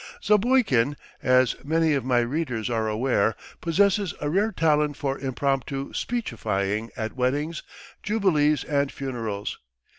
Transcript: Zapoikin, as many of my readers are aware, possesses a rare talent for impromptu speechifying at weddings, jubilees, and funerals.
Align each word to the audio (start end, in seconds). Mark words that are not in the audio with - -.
Zapoikin, 0.23 0.95
as 1.21 1.55
many 1.63 1.93
of 1.93 2.03
my 2.03 2.21
readers 2.21 2.71
are 2.71 2.87
aware, 2.87 3.35
possesses 3.61 4.15
a 4.19 4.31
rare 4.31 4.51
talent 4.51 4.97
for 4.97 5.19
impromptu 5.19 5.93
speechifying 5.93 6.89
at 6.97 7.15
weddings, 7.15 7.61
jubilees, 8.01 8.63
and 8.63 8.91
funerals. 8.91 9.59